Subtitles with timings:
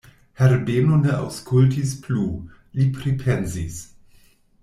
[0.43, 2.25] Herbeno ne aŭskultis plu;
[2.79, 3.79] li pripensis.